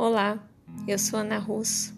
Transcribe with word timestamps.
Olá, 0.00 0.38
eu 0.86 0.96
sou 0.96 1.18
Ana 1.18 1.38
Russo. 1.38 1.92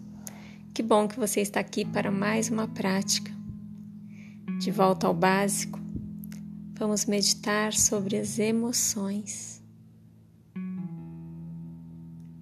Que 0.73 0.81
bom 0.81 1.07
que 1.07 1.19
você 1.19 1.39
está 1.39 1.59
aqui 1.59 1.85
para 1.85 2.09
mais 2.09 2.49
uma 2.49 2.67
prática. 2.67 3.31
De 4.59 4.71
volta 4.71 5.05
ao 5.05 5.13
básico, 5.13 5.79
vamos 6.73 7.05
meditar 7.05 7.73
sobre 7.73 8.17
as 8.17 8.39
emoções. 8.39 9.63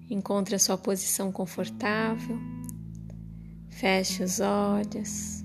Encontre 0.08 0.54
a 0.54 0.58
sua 0.58 0.78
posição 0.78 1.30
confortável, 1.30 2.38
feche 3.68 4.22
os 4.24 4.40
olhos 4.40 5.44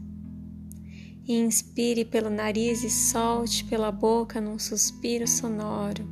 inspire 1.27 2.05
pelo 2.05 2.29
nariz 2.29 2.85
e 2.85 2.89
solte 2.89 3.65
pela 3.65 3.91
boca 3.91 4.39
num 4.39 4.57
suspiro 4.57 5.27
sonoro. 5.27 6.07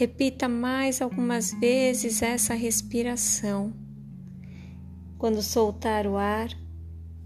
Repita 0.00 0.48
mais 0.48 1.02
algumas 1.02 1.52
vezes 1.52 2.22
essa 2.22 2.54
respiração. 2.54 3.70
Quando 5.18 5.42
soltar 5.42 6.06
o 6.06 6.16
ar, 6.16 6.48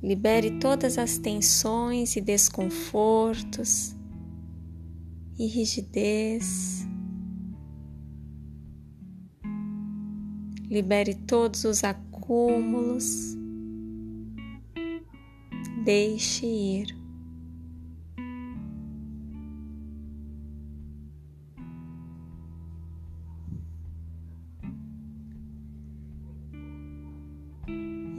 libere 0.02 0.59
todas 0.59 0.98
as 0.98 1.16
tensões 1.16 2.16
e 2.16 2.20
desconfortos 2.20 3.95
e 5.38 5.47
rigidez. 5.47 6.84
Libere 10.69 11.14
todos 11.14 11.62
os 11.62 11.84
acúmulos. 11.84 13.36
Deixe 15.84 16.44
ir. 16.44 17.03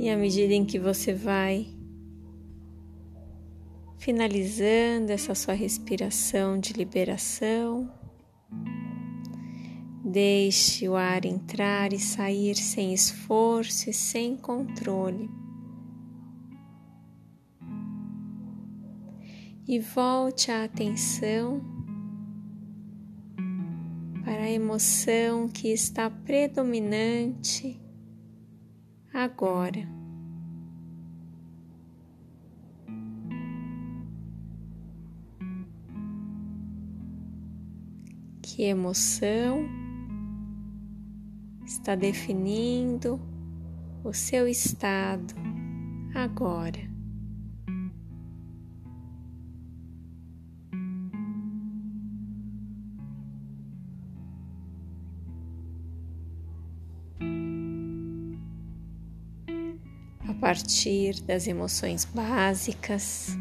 E 0.06 0.09
à 0.11 0.16
medida 0.16 0.53
em 0.53 0.64
que 0.64 0.78
você 0.78 1.16
vai 1.16 1.66
finalizando 3.98 5.12
essa 5.12 5.34
sua 5.34 5.56
respiração 5.56 6.59
de 6.59 6.73
liberação, 6.73 7.92
deixe 10.03 10.88
o 10.88 10.95
ar 10.95 11.25
entrar 11.25 11.92
e 11.92 11.97
sair 11.97 12.53
sem 12.53 12.94
esforço 12.94 13.89
e 13.89 13.94
sem 13.94 14.38
controle. 14.38 15.28
E 19.67 19.80
volte 19.80 20.52
a 20.52 20.66
atenção 20.66 21.64
para 24.23 24.44
a 24.44 24.52
emoção 24.52 25.50
que 25.50 25.69
está 25.69 26.12
predominante 26.12 27.84
agora. 29.16 29.88
Que 38.41 38.63
emoção 38.63 39.67
está 41.66 41.95
definindo 41.95 43.19
o 44.03 44.13
seu 44.13 44.47
estado 44.47 45.33
agora? 46.13 46.94
Partir 60.45 61.19
das 61.22 61.47
emoções 61.47 62.06
básicas, 62.06 63.35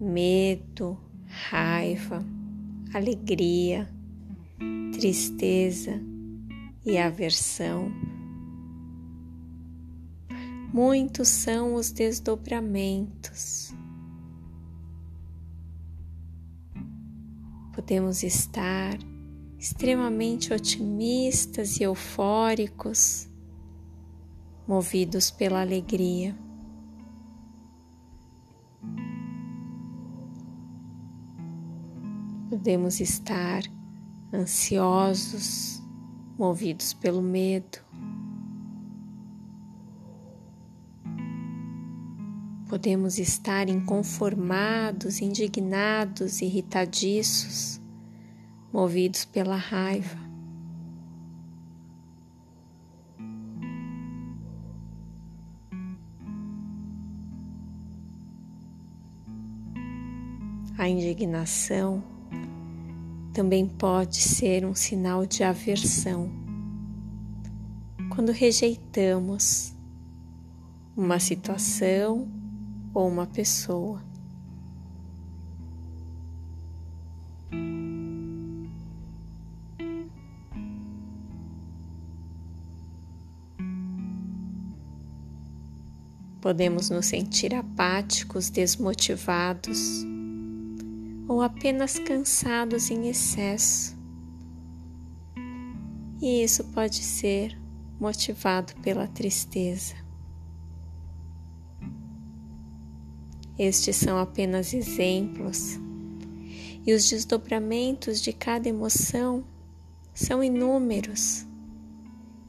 medo, 0.00 0.98
raiva, 1.48 2.26
alegria, 2.92 3.88
tristeza 4.92 6.02
e 6.84 6.98
aversão. 6.98 7.88
Muitos 10.74 11.28
são 11.28 11.76
os 11.76 11.92
desdobramentos. 11.92 13.72
Podemos 17.72 18.24
estar 18.24 18.98
extremamente 19.56 20.52
otimistas 20.52 21.78
e 21.78 21.84
eufóricos 21.84 23.29
movidos 24.70 25.32
pela 25.32 25.62
alegria. 25.62 26.32
Podemos 32.48 33.00
estar 33.00 33.64
ansiosos, 34.32 35.82
movidos 36.38 36.94
pelo 36.94 37.20
medo. 37.20 37.80
Podemos 42.68 43.18
estar 43.18 43.68
inconformados, 43.68 45.20
indignados, 45.20 46.40
irritadiços, 46.42 47.80
movidos 48.72 49.24
pela 49.24 49.56
raiva. 49.56 50.29
A 60.80 60.88
indignação 60.88 62.02
também 63.34 63.68
pode 63.68 64.16
ser 64.16 64.64
um 64.64 64.74
sinal 64.74 65.26
de 65.26 65.44
aversão. 65.44 66.32
Quando 68.08 68.32
rejeitamos 68.32 69.76
uma 70.96 71.20
situação 71.20 72.26
ou 72.94 73.06
uma 73.06 73.26
pessoa. 73.26 74.02
Podemos 86.40 86.88
nos 86.88 87.04
sentir 87.04 87.54
apáticos, 87.54 88.48
desmotivados 88.48 90.06
ou 91.30 91.42
apenas 91.42 91.96
cansados 91.96 92.90
em 92.90 93.08
excesso. 93.08 93.96
E 96.20 96.42
isso 96.42 96.64
pode 96.72 97.04
ser 97.04 97.56
motivado 98.00 98.74
pela 98.82 99.06
tristeza. 99.06 99.94
Estes 103.56 103.94
são 103.94 104.18
apenas 104.18 104.74
exemplos, 104.74 105.78
e 106.84 106.92
os 106.92 107.08
desdobramentos 107.08 108.20
de 108.20 108.32
cada 108.32 108.68
emoção 108.68 109.44
são 110.12 110.42
inúmeros 110.42 111.46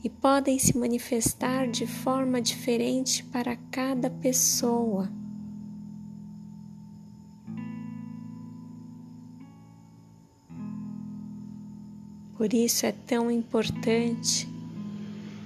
e 0.03 0.09
podem 0.09 0.57
se 0.57 0.75
manifestar 0.75 1.67
de 1.67 1.85
forma 1.85 2.41
diferente 2.41 3.23
para 3.25 3.55
cada 3.55 4.09
pessoa. 4.09 5.20
Por 12.41 12.55
isso 12.55 12.87
é 12.87 12.91
tão 12.91 13.29
importante 13.29 14.49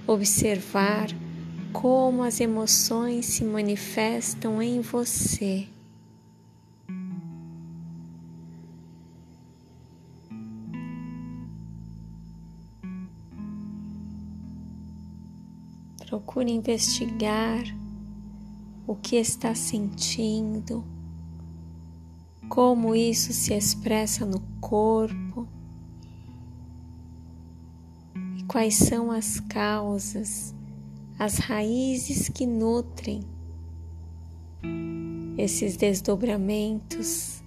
observar 0.07 1.09
como 1.73 2.23
as 2.23 2.39
emoções 2.39 3.25
se 3.25 3.43
manifestam 3.43 4.61
em 4.61 4.79
você. 4.79 5.67
Procure 16.07 16.49
investigar 16.49 17.61
o 18.87 18.95
que 18.95 19.17
está 19.17 19.53
sentindo, 19.53 20.81
como 22.47 22.95
isso 22.95 23.33
se 23.33 23.53
expressa 23.53 24.25
no 24.25 24.39
corpo 24.61 25.45
quais 28.55 28.75
são 28.75 29.11
as 29.11 29.41
causas, 29.41 30.55
as 31.19 31.39
raízes 31.39 32.29
que 32.29 32.47
nutrem 32.47 33.19
esses 35.37 35.75
desdobramentos 35.75 37.43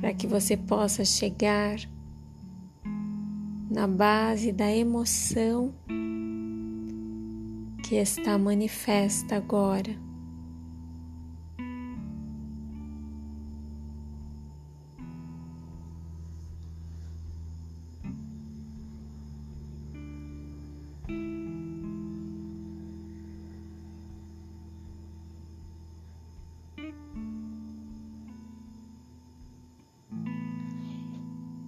para 0.00 0.14
que 0.14 0.28
você 0.28 0.56
possa 0.56 1.04
chegar 1.04 1.80
na 3.68 3.88
base 3.88 4.52
da 4.52 4.70
emoção 4.70 5.74
que 7.82 7.96
está 7.96 8.38
manifesta 8.38 9.34
agora. 9.34 10.05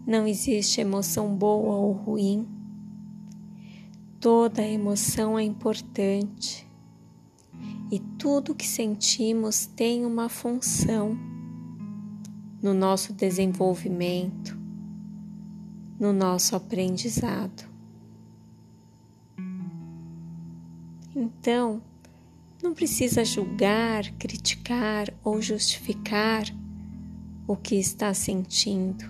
Não 0.06 0.26
existe 0.26 0.80
emoção 0.80 1.34
boa 1.34 1.76
ou 1.76 1.92
ruim. 1.92 2.48
Toda 4.18 4.62
emoção 4.62 5.38
é 5.38 5.42
importante 5.42 6.66
e 7.90 7.98
tudo 7.98 8.54
que 8.54 8.66
sentimos 8.66 9.66
tem 9.66 10.04
uma 10.04 10.28
função 10.28 11.16
no 12.62 12.74
nosso 12.74 13.12
desenvolvimento, 13.12 14.58
no 15.98 16.12
nosso 16.12 16.56
aprendizado. 16.56 17.68
Então, 21.14 21.82
não 22.62 22.74
precisa 22.74 23.24
julgar, 23.24 24.10
criticar 24.18 25.12
ou 25.22 25.40
justificar 25.40 26.44
o 27.46 27.56
que 27.56 27.76
está 27.76 28.12
sentindo. 28.12 29.04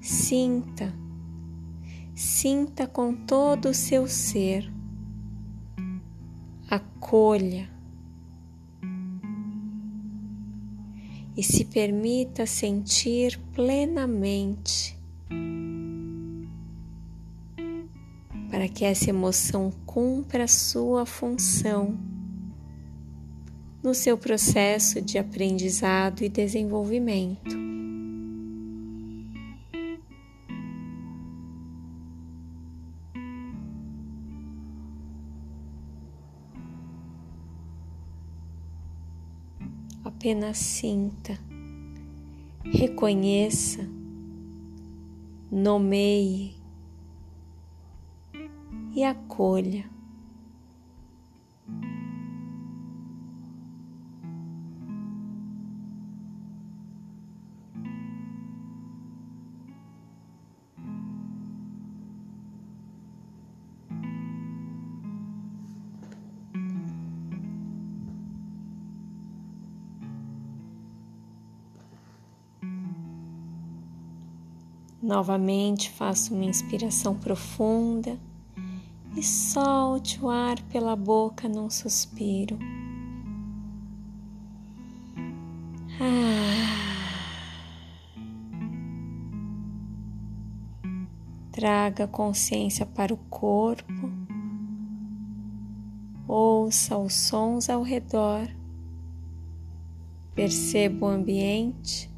Sinta, 0.00 0.94
sinta 2.14 2.86
com 2.86 3.14
todo 3.14 3.70
o 3.70 3.74
seu 3.74 4.06
ser, 4.06 4.70
acolha. 6.70 7.70
E 11.36 11.42
se 11.42 11.64
permita 11.64 12.46
sentir 12.46 13.38
plenamente 13.52 14.96
para 18.66 18.68
que 18.68 18.84
essa 18.84 19.10
emoção 19.10 19.70
cumpra 19.84 20.48
sua 20.48 21.06
função 21.06 21.96
no 23.80 23.94
seu 23.94 24.18
processo 24.18 25.00
de 25.00 25.18
aprendizado 25.18 26.22
e 26.22 26.28
desenvolvimento. 26.28 27.64
apenas 40.04 40.56
sinta, 40.56 41.38
reconheça, 42.64 43.88
nomeie 45.52 46.65
e 48.96 49.04
acolha. 49.04 49.84
Novamente 75.02 75.90
faça 75.90 76.32
uma 76.32 76.44
inspiração 76.46 77.14
profunda 77.14 78.18
e 79.16 79.22
solte 79.22 80.22
o 80.22 80.28
ar 80.28 80.60
pela 80.64 80.94
boca 80.94 81.48
num 81.48 81.70
suspiro. 81.70 82.58
Ah. 86.00 86.76
Traga 91.50 92.06
consciência 92.06 92.84
para 92.84 93.14
o 93.14 93.16
corpo, 93.16 94.10
ouça 96.28 96.98
os 96.98 97.14
sons 97.14 97.70
ao 97.70 97.82
redor, 97.82 98.46
perceba 100.34 101.06
o 101.06 101.08
ambiente 101.08 102.14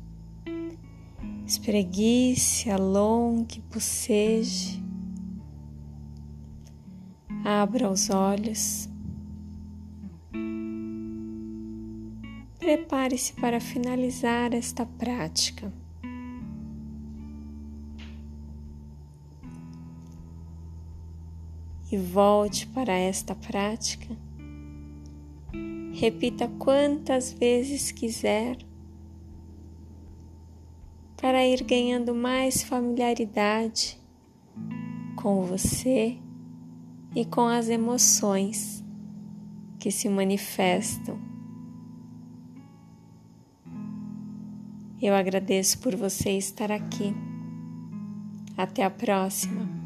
Espreguice, 1.49 2.69
alongue, 2.69 3.65
boceje. 3.73 4.83
Abra 7.51 7.91
os 7.91 8.11
olhos. 8.11 8.91
Prepare-se 12.59 13.33
para 13.33 13.59
finalizar 13.59 14.53
esta 14.53 14.85
prática. 14.85 15.73
E 21.91 21.97
volte 21.97 22.67
para 22.67 22.93
esta 22.93 23.35
prática. 23.35 24.15
Repita 25.95 26.49
quantas 26.59 27.33
vezes 27.33 27.91
quiser 27.91 28.59
para 31.17 31.47
ir 31.47 31.65
ganhando 31.65 32.15
mais 32.15 32.63
familiaridade 32.63 33.99
com 35.17 35.47
você 35.47 36.19
e 37.19 37.25
com 37.25 37.49
as 37.49 37.69
emoções 37.69 38.85
que 39.77 39.91
se 39.91 40.09
manifestam. 40.09 41.19
Eu 45.03 45.13
agradeço 45.17 45.81
por 45.81 45.97
você 45.97 46.31
estar 46.31 46.71
aqui. 46.71 47.13
Até 48.57 48.85
a 48.85 48.91
próxima. 48.91 49.78